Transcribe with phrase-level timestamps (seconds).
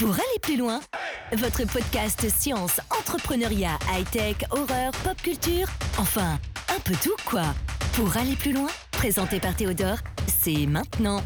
[0.00, 0.80] Pour aller plus loin,
[1.36, 6.38] votre podcast science, entrepreneuriat, high-tech, horreur, pop culture, enfin,
[6.74, 7.54] un peu tout quoi.
[7.92, 11.22] Pour aller plus loin, présenté par Théodore, c'est maintenant.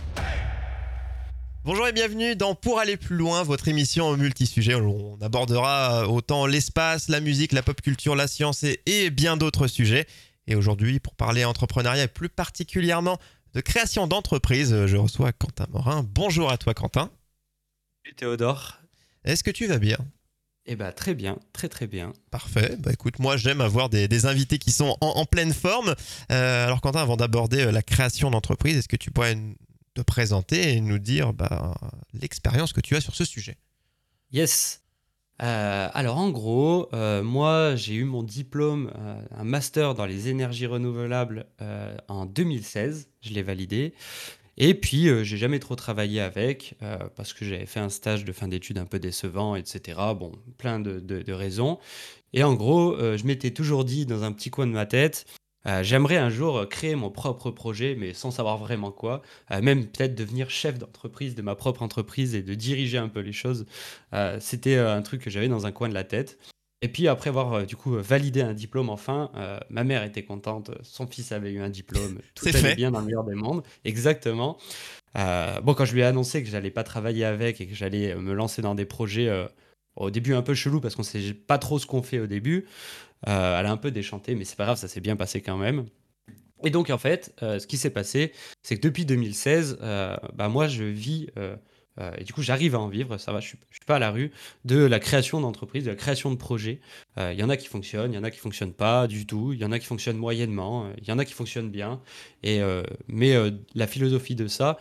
[1.63, 4.75] Bonjour et bienvenue dans Pour aller plus loin, votre émission multisujet.
[4.75, 9.69] On abordera autant l'espace, la musique, la pop culture, la science et, et bien d'autres
[9.69, 10.05] sujets.
[10.49, 13.19] Et aujourd'hui, pour parler entrepreneuriat et plus particulièrement
[13.55, 16.05] de création d'entreprise, je reçois Quentin Morin.
[16.13, 17.13] Bonjour à toi Quentin.
[18.05, 18.81] Salut Théodore.
[19.25, 19.97] Est-ce que tu vas bien?
[20.67, 22.13] Eh bah très bien, très très bien.
[22.31, 22.77] Parfait.
[22.79, 25.95] Bah écoute, moi j'aime avoir des, invités qui sont en, pleine forme.
[26.31, 29.39] Euh, alors Quentin, avant d'aborder euh, la création d'entreprise, est-ce que tu pourrais
[29.95, 31.75] te présenter et nous dire bah,
[32.13, 33.57] l'expérience que tu as sur ce sujet?
[34.33, 34.83] Yes.
[35.43, 38.93] Euh, alors en gros, moi j'ai eu mon diplôme,
[39.31, 41.47] un master dans les énergies renouvelables
[42.09, 43.95] en 2016, je l'ai validé.
[44.57, 48.25] Et puis, euh, j'ai jamais trop travaillé avec, euh, parce que j'avais fait un stage
[48.25, 49.99] de fin d'études un peu décevant, etc.
[50.17, 51.79] Bon, plein de, raisons.
[52.33, 55.27] Et en gros, euh, je m'étais toujours dit dans un petit coin de ma tête,
[55.81, 59.23] j'aimerais un jour créer mon propre projet, mais sans savoir vraiment quoi.
[59.63, 63.33] même peut-être devenir chef d'entreprise de ma propre entreprise et de diriger un peu les
[63.33, 63.65] choses.
[64.41, 66.39] C'était un truc que j'avais dans un coin de la tête.
[66.83, 70.25] Et puis après avoir euh, du coup validé un diplôme enfin, euh, ma mère était
[70.25, 73.63] contente, son fils avait eu un diplôme, tout allait bien dans le meilleur des mondes,
[73.85, 74.59] exactement.
[75.17, 78.15] Euh, bon, quand je lui ai annoncé que j'allais pas travailler avec et que j'allais
[78.17, 79.31] me lancer dans des projets
[79.97, 82.67] au début un peu chelou parce qu'on sait pas trop ce qu'on fait au début,
[83.23, 85.87] elle a un peu déchanté, mais c'est pas grave, ça s'est bien passé quand même.
[86.65, 90.83] Et donc en fait, ce qui s'est passé, c'est que depuis 2016, bah, moi je
[90.83, 91.29] vis
[92.01, 93.99] euh, et du coup, j'arrive à en vivre, ça va, je ne suis, pas à
[93.99, 94.33] la rue,
[94.65, 96.81] de la création d'entreprise, de la création de projets.
[97.19, 99.07] Euh, il y en a qui fonctionnent, il y en a qui ne fonctionnent pas
[99.07, 101.71] du tout, il y en a qui fonctionnent moyennement, il y en a qui fonctionnent
[101.71, 102.01] bien.
[102.43, 103.35] Et, euh, mais
[103.75, 104.79] la philosophie de ça,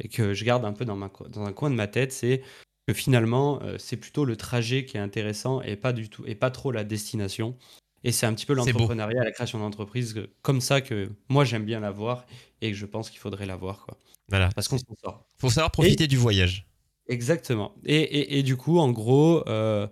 [0.00, 2.42] et que je garde un peu dans, ma, dans un coin de ma tête, c'est
[2.88, 6.50] que finalement, c'est plutôt le trajet qui est intéressant et pas, du tout, et pas
[6.50, 7.56] trop la destination.
[8.02, 11.78] Et c'est un petit peu l'entrepreneuriat, la création d'entreprise, comme ça que moi j'aime bien
[11.78, 12.26] la voir
[12.60, 13.86] et que je pense qu'il faudrait la voir.
[13.86, 13.96] Quoi.
[14.32, 14.48] Voilà.
[14.54, 15.26] Parce qu'on s'en sort.
[15.38, 16.66] Faut savoir profiter du voyage.
[17.06, 17.74] Exactement.
[17.84, 19.86] Et, et, du coup, en gros, euh,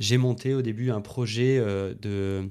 [0.00, 2.50] j'ai monté au début un projet euh, de.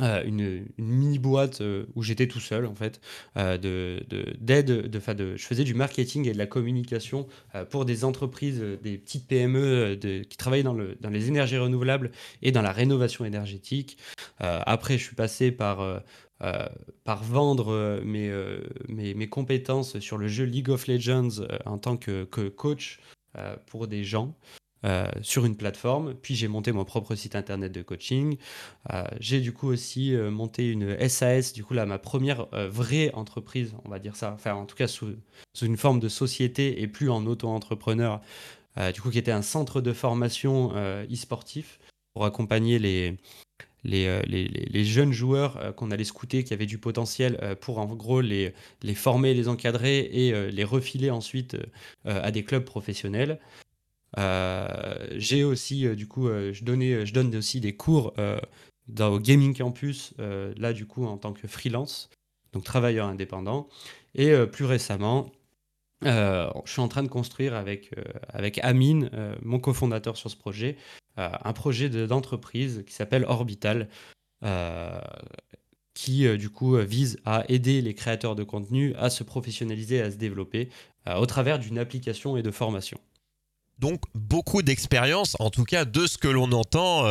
[0.00, 1.62] Euh, une, mini boîte
[1.94, 3.00] où j'étais tout seul en fait
[3.36, 4.04] de
[4.40, 7.28] d'aide de, de, je faisais du marketing et de la communication
[7.70, 9.96] pour des entreprises des petites PME
[10.28, 12.10] qui travaillaient dans, le, dans les énergies renouvelables
[12.42, 13.96] et dans la rénovation énergétique
[14.40, 16.02] après je suis passé par
[16.44, 16.68] euh,
[17.04, 21.96] par vendre euh, euh, mes, mes, compétences sur le jeu League of Legends en tant
[21.96, 23.00] que, coach
[23.66, 24.34] pour des gens.
[25.22, 28.36] sur une plateforme, puis j'ai monté mon propre site internet de coaching.
[29.18, 33.88] j'ai du coup aussi monté une SAS, du coup là ma première vraie entreprise, on
[33.88, 35.16] va dire ça, enfin en tout cas sous,
[35.54, 38.20] sous une forme de société et plus en auto-entrepreneur,
[38.92, 40.72] du coup qui était un centre de formation
[41.10, 41.80] e-sportif
[42.12, 43.16] pour accompagner les,
[43.86, 47.78] euh, les, les, jeunes joueurs euh, qu'on allait scouter qui avaient du potentiel euh, pour
[47.78, 51.56] en gros les, les former, les encadrer et les refiler ensuite
[52.04, 53.38] à des clubs professionnels.
[54.16, 58.14] J'ai aussi, du coup, je, donnais, je donne aussi des cours
[58.88, 62.10] dans, au Gaming Campus, là du coup en tant que freelance,
[62.52, 63.68] donc travailleur indépendant.
[64.14, 65.30] Et plus récemment,
[66.04, 67.90] je suis en train de construire avec,
[68.28, 69.10] avec Amine,
[69.42, 70.76] mon cofondateur sur ce projet,
[71.18, 73.88] euh, un projet d'entreprise qui s'appelle Orbital,
[74.44, 75.00] euh,
[75.94, 80.10] qui euh, du coup vise à aider les créateurs de contenu à se professionnaliser, à
[80.10, 80.70] se développer
[81.18, 82.98] au travers d'une application et de formation.
[83.78, 87.04] Donc beaucoup d'expérience, en tout cas de ce que l'on entend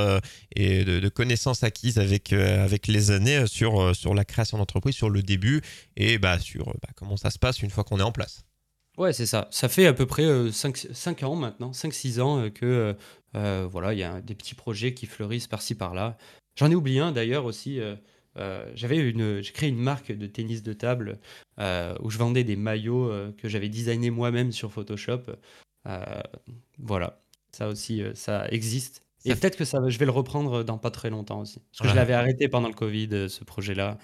[0.56, 5.22] et de, connaissances acquises avec, avec les années sur, sur la création d'entreprise, sur le
[5.22, 5.62] début
[5.96, 8.46] et bah, sur bah, comment ça se passe une fois qu'on est en place.
[8.98, 9.48] Ouais, c'est ça.
[9.52, 12.96] Ça fait à peu près 5, ans maintenant, 5-6 ans que
[13.36, 16.18] euh, voilà, il y a des petits projets qui fleurissent par-ci par-là.
[16.56, 17.80] J'en ai oublié un d'ailleurs aussi.
[17.80, 17.96] Euh,
[18.38, 21.20] euh, j'avais une, j'ai créé une marque de tennis de table
[22.02, 25.22] où je vendais des maillots que j'avais designés moi-même sur Photoshop.
[26.80, 29.04] voilà, ça aussi, ça existe.
[29.26, 31.60] Et peut-être que ça, je vais le reprendre dans pas très longtemps aussi.
[31.72, 33.98] Parce que je l'avais arrêté pendant le Covid, ce projet-là.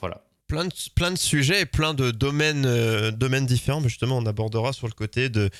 [0.00, 3.82] voilà plein de, sujets et plein de domaines, domaines différents.
[3.82, 5.50] Justement, on abordera sur le côté de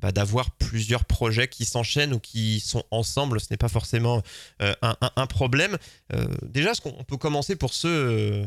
[0.00, 3.40] bah, d'avoir plusieurs projets qui s'enchaînent ou qui sont ensemble.
[3.40, 4.22] Ce n'est pas forcément
[4.60, 5.78] euh, un, problème.
[6.12, 8.46] Euh, déjà, ce qu'on peut commencer pour ceux euh,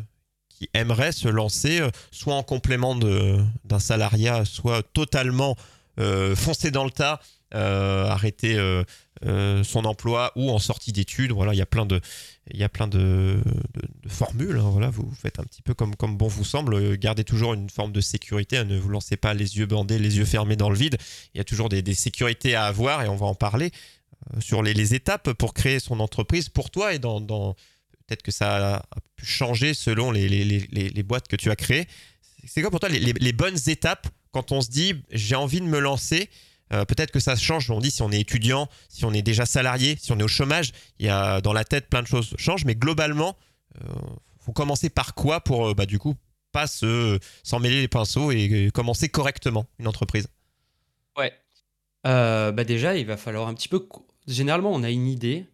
[0.49, 5.55] qui aimeraient se lancer, soit en complément d'un salariat, soit totalement
[6.35, 7.19] foncé dans le tas
[7.53, 8.57] arrêter
[9.21, 11.31] son emploi ou en sortie d'études.
[11.31, 12.01] Voilà, il y a plein de,
[12.51, 13.41] il y a plein de,
[14.07, 14.57] formules.
[14.57, 16.97] Hein, voilà, vous faites un petit peu comme, comme bon vous semble.
[16.97, 18.57] Gardez toujours une forme de sécurité.
[18.57, 20.97] Hein, ne vous lancez pas les yeux bandés, les yeux fermés dans le vide.
[21.33, 23.71] Il y a toujours des, sécurités à avoir et on va en parler
[24.39, 27.19] sur les, étapes pour créer son entreprise pour toi et dans,
[28.07, 31.87] peut-être que ça a pu changer selon les, les boîtes que tu as créées.
[32.47, 35.79] C'est quoi pour toi les, bonnes étapes quand on se dit j'ai envie de me
[35.79, 36.29] lancer
[36.73, 39.45] euh, Peut-être que ça change, on dit si on est étudiant, si on est déjà
[39.45, 42.33] salarié, si on est au chômage, il y a dans la tête plein de choses
[42.37, 43.37] changent, mais globalement,
[43.75, 43.93] il euh,
[44.39, 46.15] faut commencer par quoi pour euh, bah, du coup
[46.51, 50.27] pas se s'en mêler les pinceaux et, commencer correctement une entreprise?
[51.17, 51.31] Ouais.
[52.03, 53.87] bah déjà, il va falloir un petit peu.
[54.27, 55.45] Généralement, on a une idée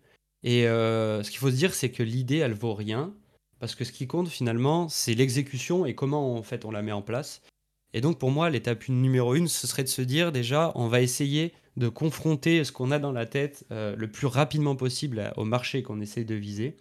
[0.44, 3.14] et ce qu'il faut se dire, c'est que l'idée, elle vaut rien.
[3.60, 6.92] Parce que ce qui compte finalement, c'est l'exécution et comment en fait on la met
[6.92, 7.42] en place.
[7.94, 11.02] Et donc pour moi, l'étape numéro une, ce serait de se dire déjà, on va
[11.02, 15.46] essayer de confronter ce qu'on a dans la tête euh, le plus rapidement possible au
[15.46, 16.76] marché qu'on essaie de viser.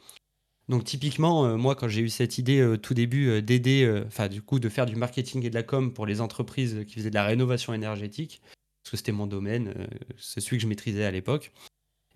[0.69, 4.43] Donc typiquement, euh, moi quand j'ai eu cette idée euh, tout début d'aider, enfin du
[4.43, 7.15] coup de faire du marketing et de la com pour les entreprises qui faisaient de
[7.15, 8.41] la rénovation énergétique,
[8.83, 9.89] parce que c'était mon domaine,
[10.19, 11.53] c'est celui que je maîtrisais à l'époque.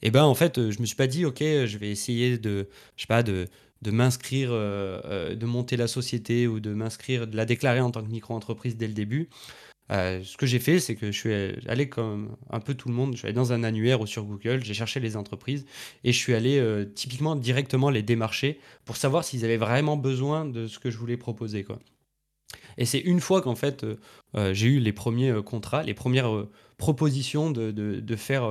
[0.02, 3.02] Et ben en fait, je me suis pas dit ok, je vais essayer de, je
[3.02, 3.48] sais pas, de
[3.82, 7.90] de m'inscrire, euh, euh, de monter la société ou de m'inscrire, de la déclarer en
[7.90, 9.28] tant que micro-entreprise dès le début.
[9.90, 11.34] Euh, ce que j'ai fait, c'est que je suis
[11.68, 14.24] allé comme un peu tout le monde, je suis allé dans un annuaire ou sur
[14.24, 15.66] Google, j'ai cherché les entreprises
[16.04, 16.62] et je suis allé
[16.94, 21.16] typiquement directement les démarcher pour savoir s'ils avaient vraiment besoin de ce que je voulais
[21.16, 21.64] proposer.
[21.64, 21.80] Quoi.
[22.78, 23.84] Et c'est une fois qu'en fait
[24.52, 26.46] j'ai eu les premiers contrats, les premières
[26.76, 28.48] propositions de, de, faire,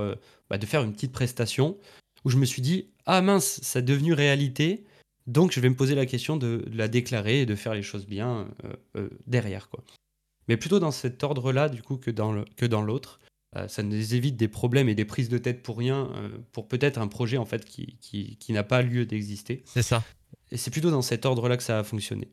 [0.49, 1.77] bah, de faire une petite prestation
[2.25, 4.83] où je me suis dit, ah mince, ça est devenu réalité,
[5.29, 8.07] donc, je vais me poser la question de, la déclarer et de faire les choses
[8.07, 9.69] bien euh, euh, derrière.
[9.69, 9.83] Quoi.
[10.47, 13.19] Mais plutôt dans cet ordre-là, du coup, que dans, l'autre.
[13.55, 16.11] Euh, ça nous évite des problèmes et des prises de tête pour rien,
[16.51, 19.63] pour peut-être un projet en fait qui, qui n'a pas lieu d'exister.
[19.65, 20.03] C'est ça.
[20.51, 22.31] Et c'est plutôt dans cet ordre-là que ça a fonctionné.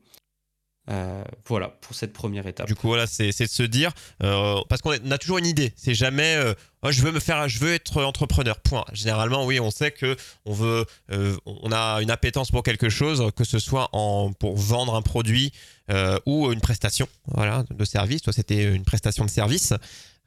[0.89, 2.67] Euh, voilà pour cette première étape.
[2.67, 3.91] Du coup, voilà, c'est de se dire,
[4.23, 5.73] euh, parce qu'on a toujours une idée.
[5.75, 8.57] C'est jamais, euh, oh, je veux me faire, je veux être entrepreneur.
[8.59, 8.85] Point.
[8.93, 10.85] Généralement, oui, on sait que on veut,
[11.45, 15.51] on a une appétence pour quelque chose, que ce soit en, pour vendre un produit
[16.25, 18.21] ou une prestation, voilà, de service.
[18.21, 19.73] Toi, c'était une prestation de service.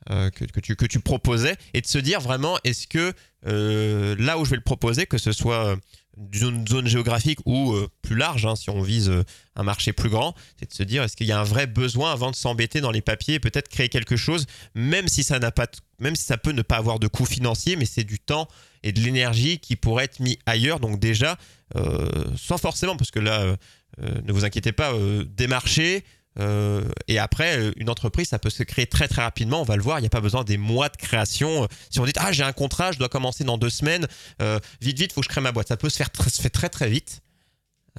[0.09, 3.13] que, tu, que tu proposais et de se dire vraiment est-ce que
[3.43, 5.77] là où je vais le proposer que ce soit
[6.21, 9.25] d'une zone géographique ou euh, plus large, hein, si on vise euh,
[9.57, 12.13] un marché plus grand, c'est de se dire est-ce qu'il y a un vrai besoin
[12.13, 15.51] avant de s'embêter dans les papiers et peut-être créer quelque chose, même si ça n'a
[15.51, 15.67] pas,
[15.99, 18.49] même si ça peut ne pas avoir de coût financier, mais c'est du temps
[18.83, 20.79] et de l'énergie qui pourrait être mis ailleurs.
[20.79, 21.39] Donc déjà,
[21.77, 22.07] euh,
[22.37, 23.57] sans forcément, parce que là,
[23.99, 24.95] ne vous inquiétez pas,
[25.27, 26.05] démarcher,
[26.41, 29.61] euh, et après, euh, une entreprise, ça peut se créer très très rapidement.
[29.61, 29.99] On va le voir.
[29.99, 31.69] Il n'y a pas besoin des mois de création.
[31.91, 34.07] Si on dit ah j'ai un contrat, je dois commencer dans deux semaines,
[34.41, 35.69] euh, vite vite, faut que je crée ma boîte.
[35.69, 37.21] Ça peut se faire très, se fait très très vite.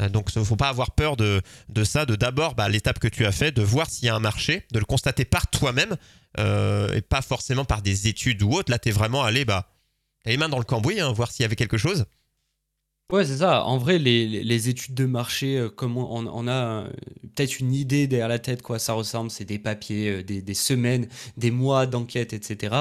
[0.09, 1.41] donc il ne faut pas avoir peur de,
[1.83, 2.05] ça.
[2.05, 4.65] De d'abord bah, l'étape que tu as fait, de voir s'il y a un marché,
[4.71, 5.95] de le constater par toi-même
[6.37, 8.71] et pas forcément par des études ou autres.
[8.71, 9.69] Là, tu es vraiment allé bah,
[10.25, 12.05] les mains dans le cambouis, hein, voir s'il y avait quelque chose.
[13.11, 13.65] Ouais, c'est ça.
[13.65, 16.89] En vrai, les, études de marché, euh, comme on, a euh,
[17.35, 21.07] peut-être une idée derrière la tête, quoi ça ressemble, c'est des papiers, euh, des, semaines,
[21.35, 22.75] des mois d'enquête, etc.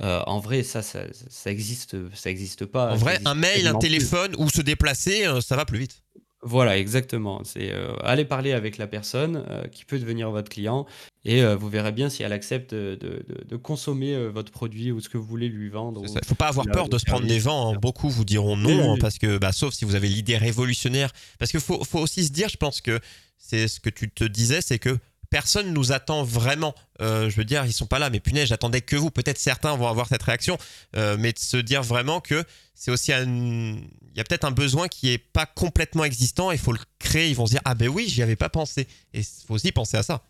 [0.00, 2.92] en vrai, ça, ça, ça existe, ça existe pas.
[2.92, 6.02] En vrai, un mail, un téléphone ou se déplacer, ça va plus vite.
[6.46, 7.42] Voilà, exactement.
[7.42, 10.86] C'est euh, aller parler avec la personne euh, qui peut devenir votre client
[11.26, 15.18] et euh, vous verrez bien si elle accepte de, consommer votre produit ou ce que
[15.18, 16.02] vous voulez lui vendre.
[16.06, 17.74] Il ne faut pas avoir peur de se prendre des vents.
[17.74, 17.78] Hein.
[17.82, 21.10] Beaucoup vous diront non, parce que, bah, sauf si vous avez l'idée révolutionnaire.
[21.38, 23.00] Parce qu'il faut, faut aussi se dire, je pense que
[23.38, 24.96] c'est ce que tu te disais, c'est que
[25.28, 26.74] personne nous attend vraiment.
[27.00, 29.10] je veux dire, ils sont pas là, mais punaise, j'attendais que vous.
[29.10, 30.58] Peut-être certains vont avoir cette réaction,
[30.94, 33.24] mais de se dire vraiment que c'est aussi un...
[33.24, 36.52] il y a peut-être un besoin qui est pas complètement existant.
[36.52, 37.30] Il faut le créer.
[37.30, 38.86] Ils vont se dire ah ben oui, j'y avais pas pensé.
[39.12, 40.22] Et il faut aussi penser à ça.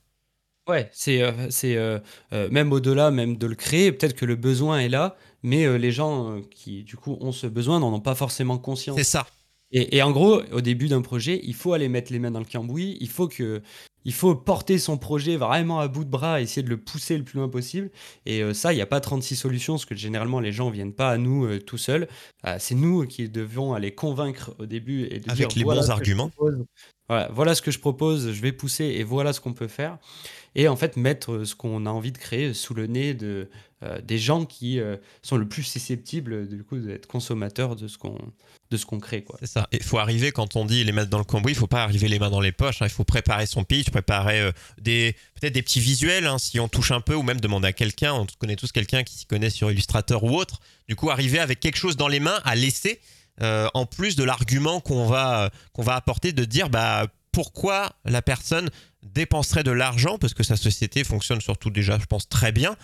[0.69, 1.31] Ouais, c'est euh,
[1.65, 2.01] euh,
[2.33, 3.93] euh, même au-delà même de le créer.
[3.93, 7.79] Peut-être que le besoin est là, mais les gens qui du coup ont ce besoin
[7.79, 8.97] n'en ont pas forcément conscience.
[8.97, 9.27] C'est ça.
[9.73, 12.41] Et, et, en gros, au début d'un projet, il faut aller mettre les mains dans
[12.41, 12.97] le cambouis.
[13.01, 13.63] Il faut que
[14.07, 17.25] il faut porter son projet vraiment à bout de bras, essayer de le pousser le
[17.25, 17.91] plus loin possible.
[18.25, 20.73] Et euh, ça, il n'y a pas 36 solutions, parce que généralement, les gens ne
[20.73, 22.07] viennent pas à nous euh, tout seuls.
[22.47, 26.31] Euh, c'est nous qui devons aller convaincre au début et de Avec les bons arguments.
[27.09, 29.99] Voilà, voilà ce que je propose, je vais pousser et voilà ce qu'on peut faire.
[30.55, 33.49] Et en fait, mettre ce qu'on a envie de créer sous le nez de,
[34.03, 34.81] des gens qui
[35.23, 38.19] sont le plus susceptibles du coup d'être consommateurs de ce qu'on
[38.71, 39.25] de ce qu'on crée.
[39.41, 39.69] C'est ça.
[39.73, 42.09] Il faut arriver, quand on dit les mettre dans le cambouis, il faut pas arriver
[42.09, 42.83] les mains dans les poches.
[42.83, 42.87] Hein.
[42.87, 46.69] Il faut préparer son pitch, préparer euh, des peut-être des petits visuels hein, si on
[46.69, 48.13] touche un peu, ou même demander à quelqu'un.
[48.15, 50.61] On connaît tous quelqu'un qui s'y connaît sur Illustrator ou autre.
[50.89, 53.01] Du coup, arriver avec quelque chose dans les mains à laisser,
[53.43, 58.23] euh, en plus de l'argument qu'on va, qu'on va apporter, de dire bah, pourquoi la
[58.23, 58.71] personne
[59.03, 62.77] dépenserait de l'argent, parce que sa société fonctionne surtout déjà, je pense, très bien,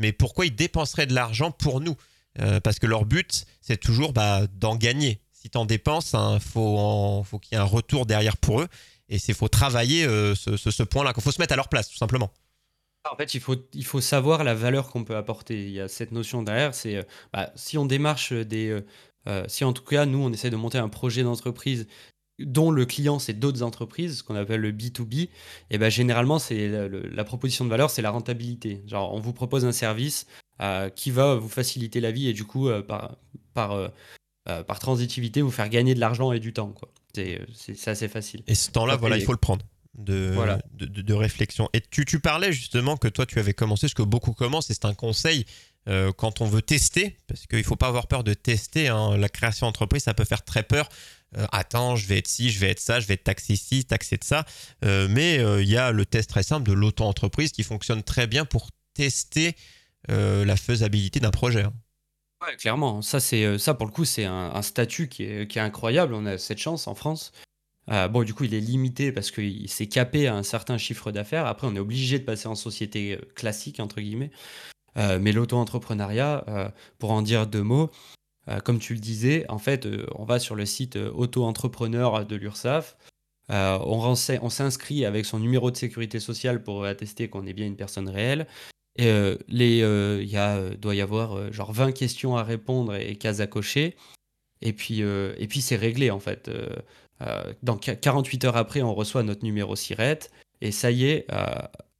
[0.00, 1.96] mais pourquoi il dépenserait de l'argent pour nous
[2.40, 6.38] euh, parce que leur but, c'est toujours bah, d'en gagner si tu en dépenses, hein,
[6.38, 8.68] faut, qu'il y ait un retour derrière pour eux.
[9.08, 11.96] Et il faut travailler euh, ce, point-là, qu'il faut se mettre à leur place, tout
[11.96, 12.30] simplement.
[13.10, 15.64] En fait, il faut, il faut savoir la valeur qu'on peut apporter.
[15.64, 17.02] Il y a cette notion derrière, c'est euh,
[17.32, 18.82] bah, si on démarche des...
[19.28, 21.86] Euh, si en tout cas, nous, on essaie de monter un projet d'entreprise
[22.40, 25.28] dont le client, c'est d'autres entreprises, ce qu'on appelle le B2B,
[25.70, 28.82] et ben généralement, c'est la, proposition de valeur, c'est la rentabilité.
[28.86, 30.26] Genre, on vous propose un service
[30.94, 33.16] qui va vous faciliter la vie et du coup, par,
[33.54, 33.90] par,
[34.48, 36.74] euh, par transitivité, vous faire gagner de l'argent et du temps.
[37.14, 37.46] C'est,
[37.86, 38.42] assez facile.
[38.46, 39.64] Et ce temps-là, voilà, il faut le prendre.
[39.94, 40.32] De,
[40.78, 41.68] de, réflexion.
[41.74, 44.74] Et tu, tu, parlais justement que toi, tu avais commencé, ce que beaucoup commencent, et
[44.74, 45.44] c'est un conseil
[45.88, 48.88] euh, quand on veut tester, parce qu'il ne faut pas avoir peur de tester.
[48.88, 49.16] Hein.
[49.18, 50.88] la création d'entreprise, ça peut faire très peur.
[51.36, 53.84] Euh, attends, je vais être ci, je vais être ça, je vais être taxé ici,
[53.84, 54.44] taxé de ça.
[54.82, 58.70] mais il y a le test très simple de l'auto-entreprise qui fonctionne très bien pour
[58.94, 59.54] tester
[60.08, 61.62] la faisabilité d'un projet.
[61.62, 61.72] Hein.
[62.42, 63.02] Ouais, clairement.
[63.02, 66.14] Ça, c'est, euh, ça pour le coup, c'est un, statut qui est, qui est incroyable.
[66.14, 67.32] On a cette chance en France.
[67.90, 71.12] Euh, bon, du coup, il est limité parce qu'il s'est capé à un certain chiffre
[71.12, 71.46] d'affaires.
[71.46, 74.30] Après, on est obligé de passer en société euh, classique, entre guillemets.
[74.96, 77.90] mais l'auto-entrepreneuriat, pour en dire deux mots,
[78.64, 82.96] comme tu le disais, en fait, on va sur le site auto-entrepreneur de l'URSSAF.
[83.48, 88.08] on, s'inscrit avec son numéro de sécurité sociale pour attester qu'on est bien une personne
[88.08, 88.46] réelle.
[88.96, 93.16] Et euh, euh, y a, euh, doit y avoir genre 20 questions à répondre et,
[93.16, 93.96] cases à cocher.
[94.62, 96.50] Et puis, et puis c'est réglé en fait.
[97.62, 100.30] dans 48 heures après, on reçoit notre numéro SIRET.
[100.60, 101.26] Et ça y est,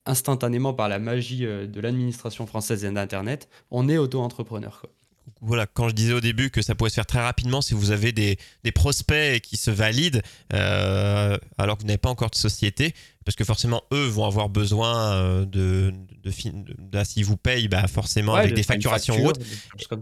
[0.04, 4.82] instantanément par la magie de l'administration française et d'Internet, on est auto-entrepreneur
[5.40, 7.90] voilà, quand je disais au début que ça pouvait se faire très rapidement si vous
[7.90, 8.36] avez des,
[8.74, 10.22] prospects qui se valident
[10.52, 12.94] euh, alors que vous n'avez pas encore de société,
[13.24, 16.32] parce que forcément eux vont avoir besoin euh, de, de,
[16.78, 19.40] de, s'ils vous payent, bah forcément avec des facturations ou autres.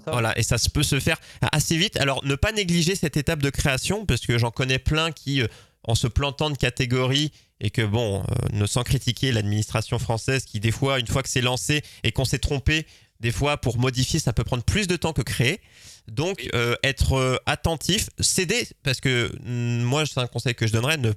[0.07, 1.19] Voilà, et ça se peut se faire
[1.53, 1.97] assez vite.
[1.99, 5.47] Alors ne pas négliger cette étape de création, parce que j'en connais plein qui, euh,
[5.85, 10.71] en se plantant de catégorie, et que bon, ne sans critiquer l'administration française qui des
[10.71, 12.87] fois, une fois que c'est lancé et qu'on s'est trompé,
[13.21, 15.61] des fois, pour modifier, ça peut prendre plus de temps que créer.
[16.09, 20.73] Donc, euh, être euh, attentif, céder, parce que mm, moi, c'est un conseil que je
[20.73, 21.13] donnerais, ne,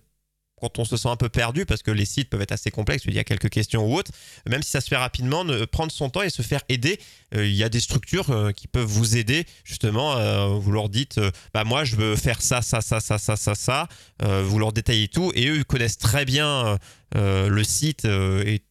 [0.59, 3.03] quand on se sent un peu perdu, parce que les sites peuvent être assez complexes,
[3.05, 4.11] il y a quelques questions ou autres,
[4.47, 6.99] même si ça se fait rapidement, prendre son temps et se faire aider.
[7.35, 11.19] Euh, il y a des structures qui peuvent vous aider, justement, vous leur dites,
[11.53, 13.87] bah moi, je veux faire ça, ça, ça, ça, ça, ça, ça,
[14.19, 16.77] vous leur détaillez tout, et eux, ils connaissent très bien
[17.15, 18.61] le site et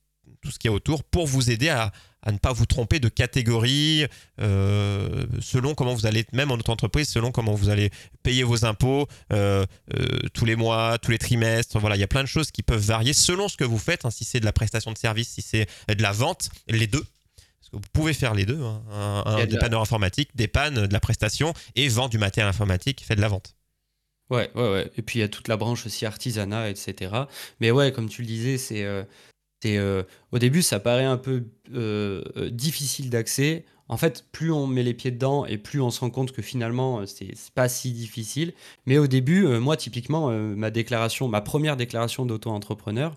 [0.43, 3.01] tout ce qu'il y a autour pour vous aider à à ne pas vous tromper
[3.01, 4.07] de catégorie
[4.41, 7.91] euh, selon comment vous allez, même en entreprise, selon comment vous allez
[8.23, 11.79] payer vos impôts euh, euh, tous les mois, tous les trimestres.
[11.79, 14.05] Voilà, il y a plein de choses qui peuvent varier selon ce que vous faites,
[14.05, 17.05] hein, si c'est de la prestation de service, si c'est de la vente, les deux.
[17.05, 18.83] Parce que vous pouvez faire les deux, hein,
[19.25, 23.29] un, dépanneur informatique, dépanne de la prestation et vend du matériel informatique, fait de la
[23.29, 23.55] vente.
[24.29, 24.91] Ouais, ouais, ouais.
[24.97, 27.13] Et puis il y a toute la branche aussi artisanat, etc.
[27.61, 28.87] Mais ouais, comme tu le disais, c'est
[29.67, 30.03] euh,
[30.33, 33.65] au début, ça paraît un peu euh, euh, difficile d'accès.
[33.89, 36.43] En fait, plus on met les pieds dedans et plus on se rend compte que
[36.43, 38.53] finalement, c'est pas si difficile.
[38.87, 43.17] Mais au début, moi, typiquement, ma déclaration, ma première déclaration d'auto-entrepreneur,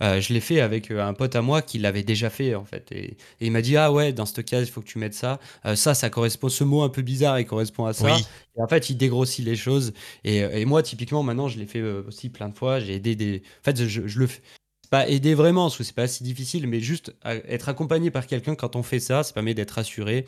[0.00, 2.90] je l'ai fait avec un pote à moi qui l'avait déjà fait en fait.
[2.90, 5.38] Et, il m'a dit ah ouais dans ce cas il faut que tu mettes ça.
[5.76, 8.16] ça ça correspond ce mot un peu bizarre il correspond à ça.
[8.56, 9.92] Et en fait il dégrossit les choses.
[10.24, 12.80] Et, moi typiquement maintenant je l'ai fait aussi plein de fois.
[12.80, 13.42] J'ai aidé des.
[13.60, 14.26] En fait je, je le
[14.90, 18.54] pas aider vraiment, parce que c'est pas si difficile, mais juste être accompagné par quelqu'un
[18.54, 20.24] quand on fait ça, ça permet d'être rassuré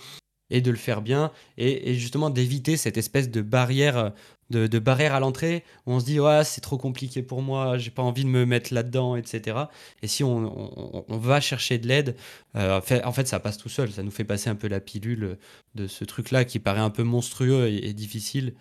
[0.51, 4.13] et de le faire bien et, justement d'éviter cette espèce de barrière
[4.51, 7.93] de, barrière à l'entrée où on se dit ouais c'est trop compliqué pour moi j'ai
[7.93, 9.59] pas envie de me mettre là dedans etc
[10.03, 12.17] et si on, va chercher de l'aide
[12.57, 13.93] euh, en, fait, ça passe tout seul.
[13.93, 15.39] Ça nous fait passer un peu la pilule
[15.75, 18.55] de ce truc là qui paraît un peu monstrueux et, difficile.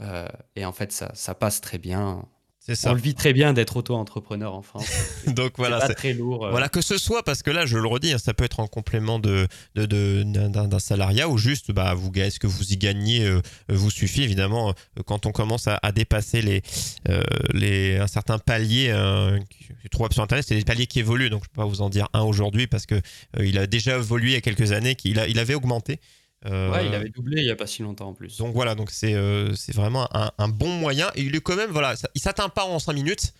[0.00, 2.24] Euh, et en fait ça, passe très bien
[2.72, 2.90] ça.
[2.90, 4.88] On le vit très bien d'être auto-entrepreneur en France.
[5.26, 6.46] Donc voilà, c'est très lourd.
[6.46, 6.50] Euh.
[6.50, 8.66] Voilà que ce soit parce que là, je le redis, hein, ça peut être en
[8.66, 13.90] complément de, d'un, salariat ou juste, bah, vous ce que vous y gagnez euh, vous
[13.90, 14.70] suffit évidemment.
[14.70, 16.62] Euh, quand on commence à, dépasser les,
[17.52, 21.30] les, un certain palier, je trouve sur internet, c'est des paliers qui évoluent.
[21.30, 23.00] Donc je peux pas vous en dire un aujourd'hui parce que
[23.38, 26.00] il a déjà évolué il y a quelques années, qu'il a, il avait augmenté.
[26.46, 28.36] Euh, ouais, il avait doublé il n'y a pas si longtemps en plus.
[28.38, 31.10] Donc voilà, donc c'est euh, vraiment un, bon moyen.
[31.14, 33.32] Et il est quand même, voilà, ça, il s'atteint pas en 5 minutes.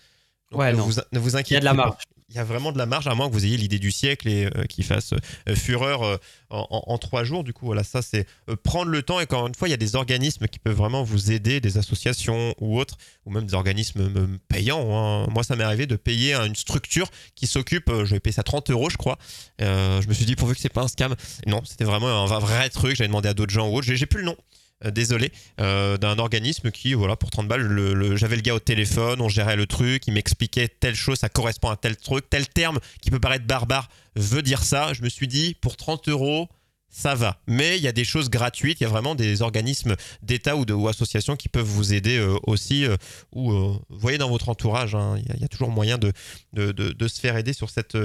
[0.52, 0.84] ouais, ne, non.
[0.84, 2.02] Vous, ne vous inquiétez Il y a de la marge
[2.34, 4.28] il y a vraiment de la marge, à moins que vous ayez l'idée du siècle
[4.28, 5.12] et euh, qu'il fasse
[5.48, 6.16] euh, fureur euh,
[6.50, 7.44] en, trois jours.
[7.44, 8.26] Du coup, voilà, ça c'est
[8.64, 9.20] prendre le temps.
[9.20, 11.78] Et encore une fois, il y a des organismes qui peuvent vraiment vous aider, des
[11.78, 14.96] associations ou autres, ou même des organismes payants.
[14.96, 15.28] Hein.
[15.30, 18.70] Moi, ça m'est arrivé de payer une structure qui s'occupe, je vais payer ça 30
[18.70, 19.18] euros, je crois.
[19.60, 21.14] je me suis dit, pourvu que c'est pas un scam.
[21.46, 22.96] non, c'était vraiment un vrai truc.
[22.96, 23.86] J'avais demandé à d'autres gens ou autres.
[23.86, 24.36] J'ai plus le nom.
[24.84, 28.60] Euh, désolé, euh, d'un organisme qui, voilà, pour 30 balles, le, j'avais le gars au
[28.60, 32.48] téléphone, on gérait le truc, il m'expliquait telle chose, ça correspond à tel truc, tel
[32.48, 34.92] terme qui peut paraître barbare veut dire ça.
[34.92, 36.48] Je me suis dit, pour 30 euros,
[36.94, 37.40] ça va.
[37.46, 40.64] Mais il y a des choses gratuites, il y a vraiment des organismes d'État ou,
[40.64, 42.86] de, associations qui peuvent vous aider euh, aussi,
[43.32, 46.12] ou vous voyez dans votre entourage, hein, il y, a toujours moyen de,
[46.54, 47.96] se faire aider sur cette,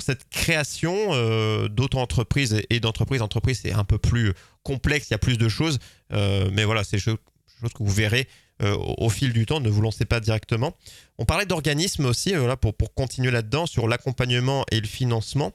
[0.00, 3.22] cette création d'auto-entreprise et d'entreprise.
[3.22, 4.32] Entreprise, c'est un peu plus
[4.62, 5.78] complexe, il y a plus de choses.
[6.12, 7.18] Euh, mais voilà, c'est des choses
[7.62, 8.28] que vous verrez
[8.62, 9.60] euh, au, fil du temps.
[9.60, 10.76] Ne vous lancez pas directement.
[11.18, 15.52] On parlait d'organismes aussi, euh, pour, pour continuer là-dedans, sur l'accompagnement et le financement.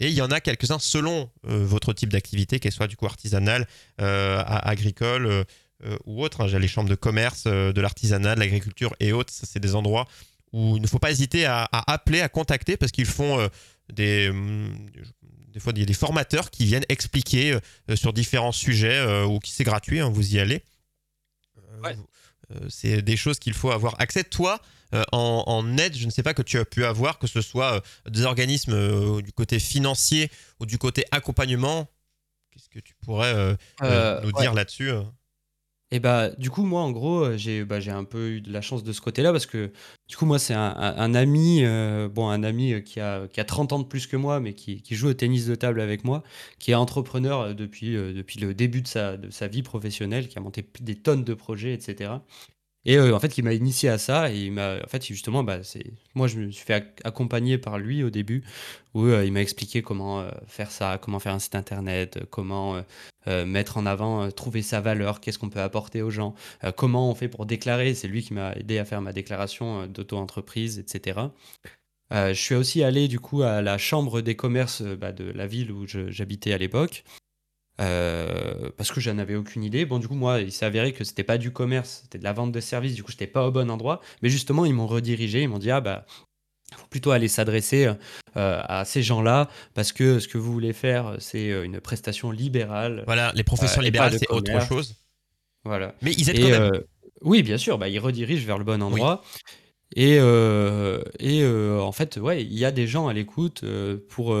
[0.00, 3.66] Et il y en a quelques-uns selon votre type d'activité, qu'elle soit du coup artisanale,
[3.98, 5.44] agricole
[6.06, 6.40] ou autre.
[6.40, 6.48] Hein.
[6.48, 9.32] J'ai les chambres de commerce, de l'artisanat, de l'agriculture et autres.
[9.32, 10.08] C'est des endroits
[10.52, 13.46] où il ne faut pas hésiter à, appeler, à contacter parce qu'ils font
[13.92, 14.74] des, hum,
[15.52, 17.58] des fois, des formateurs qui viennent expliquer
[17.90, 20.62] euh, sur différents sujets euh, ou qui c'est gratuit, hein, vous y allez.
[21.84, 21.94] Euh,
[22.68, 24.24] c'est des choses qu'il faut avoir accès.
[24.24, 24.60] Toi,
[25.12, 28.24] en, aide, je ne sais pas que tu as pu avoir, que ce soit des
[28.24, 31.88] organismes du côté financier ou du côté accompagnement.
[32.50, 33.56] Qu'est-ce que tu pourrais
[34.22, 34.90] nous dire là-dessus
[35.92, 38.60] et bah, du coup, moi, en gros, euh, j'ai bah, un peu eu de la
[38.60, 39.72] chance de ce côté-là parce que,
[40.08, 43.44] du coup, moi, c'est un, ami, euh, bon, un ami euh, qui a, qui a
[43.44, 46.04] 30 ans de plus que moi, mais qui, qui joue au tennis de table avec
[46.04, 46.22] moi,
[46.60, 50.40] qui est entrepreneur depuis, depuis le début de sa, de sa vie professionnelle, qui a
[50.40, 52.12] monté des tonnes de projets, etc.
[52.86, 55.62] Et en fait, il m'a initié à ça et il m'a, en fait, justement, bah,
[55.62, 58.42] c'est, moi, je me suis fait accompagner par lui au début,
[58.94, 62.82] où il m'a expliqué comment faire ça, comment faire un site internet, comment
[63.26, 66.34] mettre en avant, trouver sa valeur, qu'est-ce qu'on peut apporter aux gens,
[66.76, 67.94] comment on fait pour déclarer.
[67.94, 71.20] C'est lui qui m'a aidé à faire ma déclaration d'auto-entreprise, etc.
[72.10, 75.70] je suis aussi allé du coup à la chambre des commerces bah, de la ville
[75.70, 77.04] où j'habitais à l'époque.
[77.80, 79.86] Euh, parce que j'en avais aucune idée.
[79.86, 82.32] Bon, du coup, moi, il s'est avéré que c'était pas du commerce, c'était de la
[82.32, 82.94] vente de services.
[82.94, 84.00] Du coup, j'étais pas au bon endroit.
[84.22, 85.42] Mais justement, ils m'ont redirigé.
[85.42, 86.04] Ils m'ont dit, ah bah,
[86.76, 87.94] faut plutôt aller s'adresser euh,
[88.64, 93.02] à ces gens-là parce que ce que vous voulez faire, c'est euh, une prestation libérale.
[93.06, 94.96] Voilà, les professions libérales, c'est autre chose.
[95.64, 95.94] Voilà.
[96.02, 96.82] Mais ils aident quand même.
[97.22, 99.22] oui, bien sûr, bah, ils redirigent vers le bon endroit.
[99.96, 103.64] Et, et en fait, ouais, il y a des gens à l'écoute
[104.08, 104.36] pour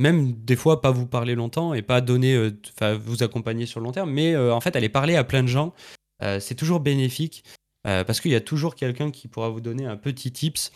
[0.00, 3.84] même des fois pas vous parler longtemps et pas donner, euh, vous accompagner sur le
[3.84, 5.74] long terme, mais euh, en fait aller parler à plein de gens,
[6.22, 7.44] euh, c'est toujours bénéfique
[7.82, 10.70] parce qu'il y a toujours quelqu'un qui pourra vous donner un petit tips.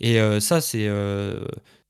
[0.00, 0.88] Et ça, c'est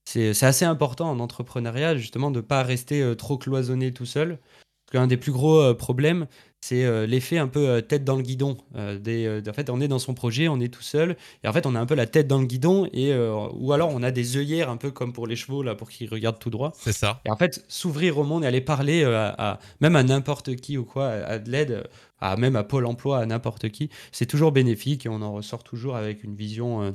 [0.05, 4.40] c'est assez important en entrepreneuriat justement de ne pas rester trop cloisonné tout seul.
[4.40, 6.27] Parce qu'un des plus gros problèmes,
[6.66, 8.57] c'est euh, l'effet un peu euh, tête dans le guidon.
[8.74, 11.52] Euh, des, en fait, on est dans son projet, on est tout seul, et en
[11.52, 13.14] fait, on a un peu la tête dans le guidon, et,
[13.55, 16.09] ou alors on a des œillères un peu comme pour les chevaux, là, pour qu'ils
[16.09, 16.72] regardent tout droit.
[16.76, 17.20] C'est ça.
[17.24, 20.85] Et en fait, s'ouvrir au monde et aller parler à, même à n'importe qui ou
[20.85, 21.85] quoi, à de l'aide,
[22.20, 25.62] à, même à Pôle emploi, à n'importe qui, c'est toujours bénéfique, et on en ressort
[25.62, 26.92] toujours avec une vision un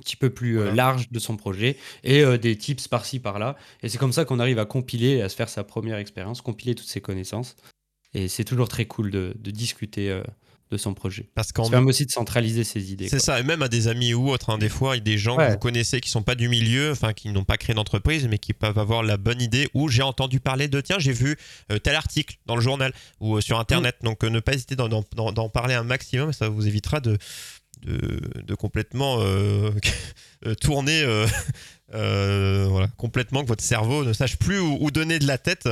[0.00, 3.56] petit peu plus large de son projet et des tips par-ci par-là.
[3.82, 6.74] Et c'est comme ça qu'on arrive à compiler, à se faire sa première expérience, compiler
[6.74, 7.56] toutes ses connaissances.
[8.14, 10.22] Et c'est toujours très cool de, discuter euh,
[10.70, 11.30] de son projet.
[11.34, 13.08] Parce qu'en ça permet aussi de centraliser ses idées.
[13.08, 15.04] C'est ça, et même à des amis ou autres, hein, des fois, il y a
[15.04, 17.74] des gens que vous connaissez qui sont pas du milieu, enfin qui n'ont pas créé
[17.74, 21.12] d'entreprise, mais qui peuvent avoir la bonne idée, ou j'ai entendu parler de, tiens, j'ai
[21.12, 21.36] vu
[21.70, 24.04] euh, tel article dans le journal ou euh, sur Internet, mm.
[24.04, 27.16] donc ne pas hésiter d'en parler un maximum, ça vous évitera de,
[27.84, 29.20] de, complètement
[30.60, 31.02] tourner,
[31.92, 35.68] voilà, complètement que votre cerveau ne sache plus où donner de la tête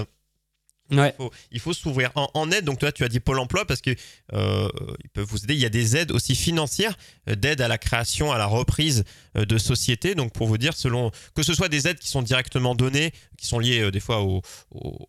[0.91, 2.65] il faut, s'ouvrir en, aide.
[2.65, 3.95] Donc toi, tu as dit Pôle Emploi parce que
[4.33, 4.69] euh,
[5.13, 5.55] peuvent vous aider.
[5.55, 6.97] Il y a des aides aussi financières
[7.29, 9.05] euh, d'aide à la création, à la reprise
[9.37, 10.15] euh, de sociétés.
[10.15, 13.47] Donc pour vous dire, selon que ce soit des aides qui sont directement données, qui
[13.47, 14.43] sont liées des fois au,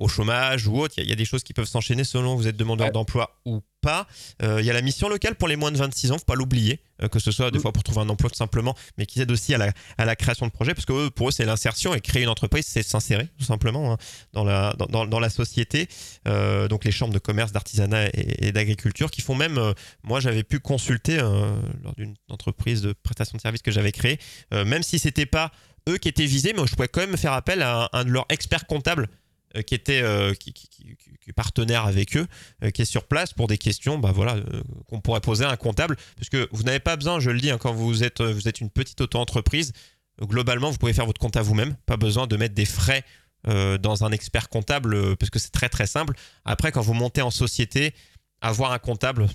[0.07, 2.91] chômage ou autre, il y, a, des choses qui peuvent s'enchaîner selon vous êtes demandeur
[2.91, 4.07] d'emploi ou pas.
[4.43, 6.35] Euh, il y a la mission locale pour les moins de 26 ans, faut pas
[6.35, 7.61] l'oublier, euh, que ce soit des Mm.
[7.61, 10.15] fois pour trouver un emploi tout simplement, mais qui aide aussi à la, à la
[10.15, 13.27] création de projets, parce que pour eux, c'est l'insertion et créer une entreprise, c'est s'insérer
[13.37, 13.97] tout simplement hein,
[14.33, 15.87] dans, la, dans, dans- dans la société.
[16.27, 20.19] Euh, donc les chambres de commerce, d'artisanat et, et d'agriculture qui font même, euh, moi
[20.19, 21.51] j'avais pu consulter euh,
[21.83, 24.19] lors d'une entreprise de prestation de services que j'avais créée,
[24.53, 25.51] euh, même si c'était pas
[25.89, 28.11] eux qui étaient visés, mais je pouvais quand même faire appel à un, un de
[28.11, 29.07] leurs experts comptables euh,
[29.65, 32.27] qui était euh, qui, qui est partenaire avec eux,
[32.63, 35.51] euh, qui est sur place pour des questions, bah voilà, euh, qu'on pourrait poser à
[35.51, 38.61] un comptable, parce que vous n'avez pas besoin, je le dis, hein, quand vous êtes
[38.61, 39.73] une petite auto-entreprise,
[40.21, 43.03] euh, globalement vous pouvez faire votre compte à vous-même, pas besoin de mettre des frais
[43.47, 46.13] euh, dans un expert comptable, euh, parce que c'est très très simple.
[46.45, 47.93] Après, quand vous montez en société,
[48.41, 49.27] avoir un comptable,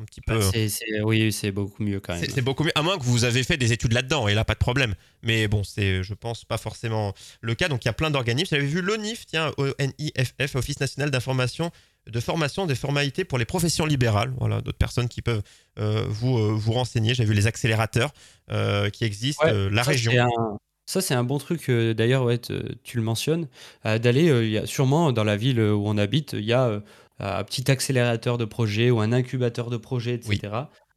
[0.00, 0.38] un petit peu.
[0.38, 2.24] Bah, c'est- c'est- oui, c'est beaucoup mieux quand même.
[2.28, 4.54] C'est beaucoup mieux, à moins que vous avez fait des études là-dedans, et là, pas
[4.54, 4.94] de problème.
[5.22, 7.68] Mais bon, c'est, je pense, pas forcément le cas.
[7.68, 8.48] Donc, il y a plein d'organismes.
[8.56, 11.70] J'avais vu l'ONIF, tiens, ONIFF, Office National d'Information,
[12.10, 14.32] de formation des formalités pour les professions libérales.
[14.38, 15.42] Voilà, d'autres personnes qui peuvent
[15.78, 17.14] euh, vous, euh, vous renseigner.
[17.14, 18.12] J'ai vu les accélérateurs
[18.50, 20.12] euh, qui existent, Ouais, euh, la ça, région.
[20.86, 23.46] Ça, c'est un bon truc, euh, d'ailleurs, ouais, tu le mentionnes,
[23.86, 26.52] euh, d'aller, euh, il y a sûrement dans la ville où on habite, il y
[26.52, 26.80] a euh,
[27.20, 30.38] un petit accélérateur de projet ou un incubateur de projet, etc.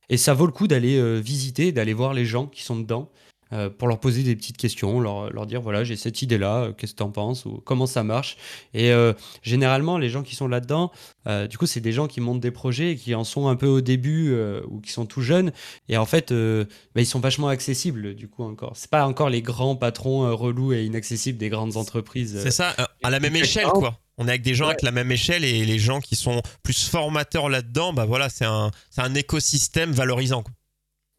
[0.09, 3.09] Et ça vaut le coup d'aller euh, visiter, d'aller voir les gens qui sont dedans
[3.51, 6.71] euh, pour leur poser des petites questions, leur, leur dire voilà, j'ai cette idée-là, euh,
[6.73, 8.35] qu'est-ce que tu en penses ou comment ça marche.
[8.73, 10.91] Et euh, généralement, les gens qui sont là-dedans,
[11.27, 13.55] euh, du coup, c'est des gens qui montent des projets et qui en sont un
[13.55, 15.51] peu au début euh, ou qui sont tout jeunes.
[15.87, 18.73] Et en fait, euh, bah, ils sont vachement accessibles, du coup, encore.
[18.75, 22.35] C'est pas encore les grands patrons euh, relous et inaccessibles des grandes entreprises.
[22.35, 22.41] euh.
[22.43, 23.99] C'est ça, euh, à la même échelle, quoi.
[24.17, 24.71] On est avec des gens Ouais.
[24.71, 28.45] avec la même échelle et les gens qui sont plus formateurs là-dedans, bah voilà, c'est
[28.45, 30.43] un, c'est un écosystème valorisant.
[30.43, 30.53] quoi.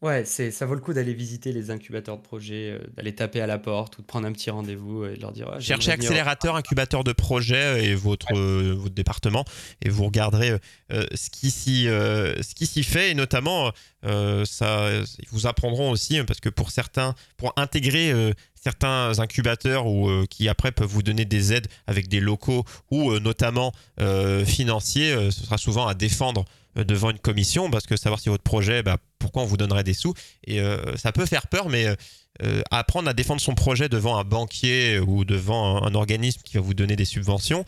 [0.05, 3.41] Ouais, c'est, ça vaut le coup d'aller visiter les incubateurs de projets, euh, d'aller taper
[3.41, 5.81] à la porte ou de prendre un petit rendez-vous et de leur dire ah, Cherchez
[5.85, 6.09] j'aimerais venir.
[6.11, 9.45] accélérateur, incubateur de projet et votre, euh, votre département
[9.81, 10.57] et vous regarderez euh,
[10.91, 13.71] euh, ce qui s'y euh, ce qui s'y fait et notamment
[14.05, 19.17] euh, ça ils vous apprendront aussi hein, parce que pour certains pour intégrer euh, certains
[19.19, 23.19] incubateurs ou euh, qui après peuvent vous donner des aides avec des locaux ou euh,
[23.19, 26.45] notamment euh, financiers euh, ce sera souvent à défendre
[26.77, 29.83] euh, devant une commission parce que savoir si votre projet bah, pourquoi on vous donnerait
[29.83, 30.13] des sous
[30.45, 31.95] et euh, ça peut faire peur mais euh,
[32.43, 36.55] euh, apprendre à défendre son projet devant un banquier ou devant un, un organisme qui
[36.57, 37.63] va vous donner des subventions,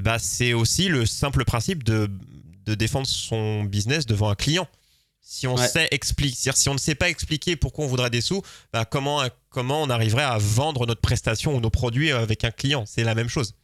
[0.00, 2.08] bah, c'est aussi le simple principe de,
[2.66, 4.68] de défendre son business devant un client.
[5.24, 5.66] Si on, Ouais.
[5.68, 5.88] sait
[6.54, 9.90] si on ne sait pas expliquer pourquoi on voudrait des sous, bah, comment, comment on
[9.90, 12.84] arriverait à vendre notre prestation ou nos produits avec un client?
[12.86, 13.54] C'est la même chose.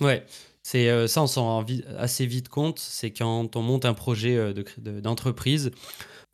[0.00, 0.24] Ouais,
[0.62, 1.66] c'est euh, ça, on s'en rend
[1.98, 2.78] assez vite compte.
[2.78, 5.70] C'est quand on monte un projet euh, de- d'entreprise,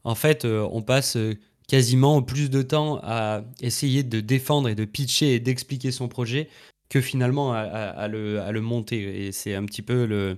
[0.05, 1.35] en fait, euh, on passe euh,
[1.69, 6.49] quasiment plus de temps à essayer de défendre et de pitcher et d'expliquer son projet
[6.89, 9.27] que finalement à, le, monter.
[9.27, 10.37] Et c'est un petit peu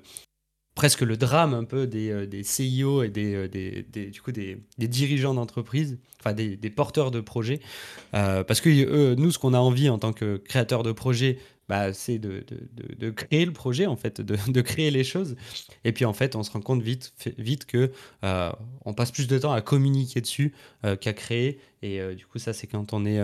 [0.75, 3.87] presque le drame un peu des, euh, CIO et des,
[4.79, 7.61] dirigeants d'entreprise, enfin des, porteurs de projets.
[8.11, 11.39] Parce que nous, ce qu'on a envie en tant que créateur de projet,
[11.73, 12.45] bah, c'est de,
[13.13, 15.37] créer le projet, en fait, de, créer les choses.
[15.85, 17.91] Et puis, en fait, on se rend compte vite, vite que
[18.25, 18.53] euh,
[18.85, 20.53] on passe plus de temps à communiquer dessus
[20.85, 21.59] euh, qu'à créer.
[21.81, 23.23] Et euh, du coup, ça, c'est quand on est,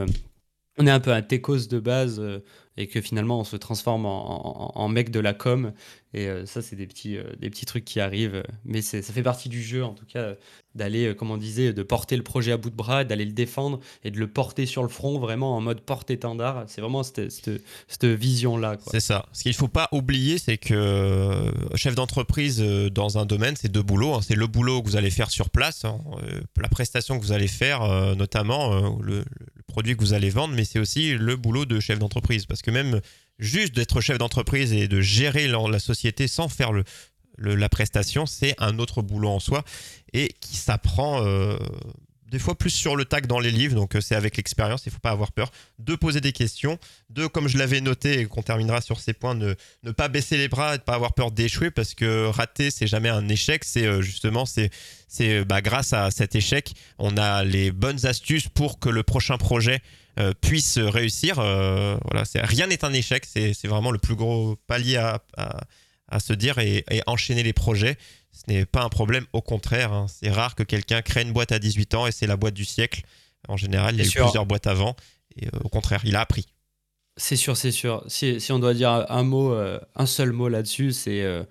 [0.79, 2.23] on est un peu un techos de base
[2.79, 5.73] et que finalement, on se transforme en, mec de la com.
[6.15, 8.43] Et euh, ça, c'est des petits, euh, des petits trucs qui arrivent.
[8.65, 10.35] Mais ça fait partie du jeu, en tout cas,
[10.77, 13.33] d'aller, euh, comme on disait, de porter le projet à bout de bras, d'aller le
[13.33, 16.65] défendre et de le porter sur le front, vraiment en mode porte-étendard.
[16.69, 18.77] C'est vraiment cette, cette- vision-là.
[18.91, 19.27] C'est ça.
[19.33, 23.83] Ce qu'il ne faut pas oublier, c'est que chef d'entreprise dans un domaine, c'est deux
[23.83, 24.15] boulots.
[24.15, 24.21] hein.
[24.23, 25.99] C'est le boulot que vous allez faire sur place, hein,
[26.59, 27.81] la prestation que vous allez faire,
[28.17, 31.99] notamment le, le produit que vous allez vendre, mais c'est aussi le boulot de chef
[31.99, 32.47] d'entreprise.
[32.47, 33.01] Parce que même
[33.39, 36.85] juste d'être chef d'entreprise et de gérer la, société sans faire le-
[37.39, 39.65] la prestation, c'est un autre boulot en soi
[40.13, 41.57] et qui s'apprend euh,
[42.31, 43.75] des fois plus sur le tac dans les livres.
[43.75, 46.79] Donc euh, c'est avec l'expérience, il ne faut pas avoir peur de poser des questions,
[47.11, 50.37] de, comme je l'avais noté et qu'on terminera sur ces points, ne, ne pas baisser
[50.37, 53.65] les bras et ne pas avoir peur d'échouer parce que rater, c'est jamais un échec.
[53.65, 54.71] C'est euh, justement, c'est
[55.07, 59.39] c'est bah, grâce à cet échec, on a les bonnes astuces pour que le prochain
[59.39, 59.81] projet
[60.19, 61.39] euh, puisse réussir.
[61.39, 63.25] Euh, voilà, c'est rien n'est un échec.
[63.27, 65.61] C'est vraiment le plus gros palier à, à-
[66.11, 67.99] à se dire et, et enchaîner les projets.
[68.33, 69.93] Ce n'est pas un problème, au contraire.
[69.93, 70.07] hein.
[70.09, 72.65] C'est rare que quelqu'un crée une boîte à 18 ans et c'est la boîte du
[72.65, 73.03] siècle.
[73.47, 74.25] En général, il y a eu sûr.
[74.25, 74.97] plusieurs boîtes avant.
[75.37, 76.47] Et euh, au contraire, il a appris.
[77.19, 78.05] C'est sûr, c'est sûr.
[78.09, 81.43] Si, si on doit dire un mot, euh, un seul mot là-dessus, c'est euh,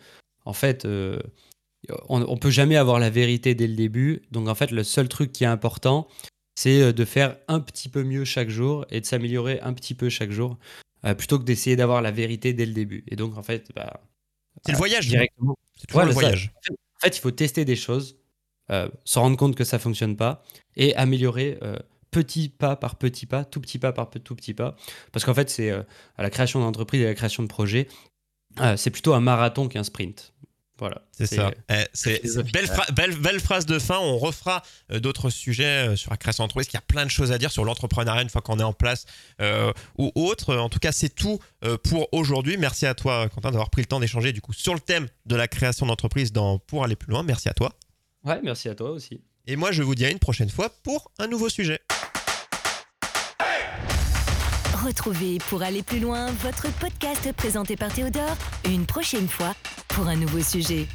[0.46, 1.20] en fait, euh,
[2.10, 4.24] on, on peut jamais avoir la vérité dès le début.
[4.32, 6.08] Donc en fait, le seul truc qui est important,
[6.60, 9.94] c'est euh, de faire un petit peu mieux chaque jour et de s'améliorer un petit
[9.94, 10.58] peu chaque jour,
[11.06, 13.04] euh, plutôt que d'essayer d'avoir la vérité dès le début.
[13.08, 14.02] Et donc en fait, bah,
[14.66, 15.08] C'est le voyage.
[15.08, 15.56] directement.
[15.76, 16.52] C'est toujours Ouais, le ça- voyage.
[16.72, 18.18] En fait, il faut tester des choses,
[18.72, 20.44] euh, se rendre compte que ça fonctionne pas
[20.76, 21.78] et améliorer euh,
[22.10, 24.76] petit pas par petit pas, tout petit pas par tout petit pas.
[25.12, 25.86] Parce qu'en fait, c'est à
[26.18, 27.88] la création d'entreprise et la création de projet,
[28.78, 30.34] c'est plutôt un marathon qu'un sprint.
[30.80, 31.02] Voilà.
[31.12, 31.52] C'est ça.
[31.70, 33.98] Eh, c'est belle, belle, belle, phrase de fin.
[34.00, 34.62] On refera
[34.92, 36.68] euh, d'autres sujets euh, sur la création d'entreprise.
[36.72, 38.74] Il y a plein de choses à dire sur l'entrepreneuriat une fois qu'on est en
[38.74, 39.06] place
[39.42, 40.56] euh, ou autre.
[40.56, 41.40] En tout cas, c'est tout
[41.84, 42.58] pour aujourd'hui.
[42.58, 45.36] Merci à toi, Quentin, d'avoir pris le temps d'échanger du coup sur le thème de
[45.36, 47.24] la création d'entreprise dans pour aller plus loin.
[47.24, 47.74] Merci à toi.
[48.24, 49.22] Ouais, merci à toi aussi.
[49.48, 51.80] Et moi, je vous dis à une prochaine fois pour un nouveau sujet.
[54.88, 59.54] Retrouvez pour aller plus loin votre podcast présenté par Théodore une prochaine fois
[59.90, 60.88] pour un nouveau sujet.